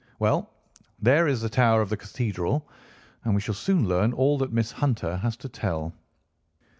[0.17, 0.49] Well,
[0.99, 2.67] there is the tower of the cathedral,
[3.23, 5.93] and we shall soon learn all that Miss Hunter has to tell."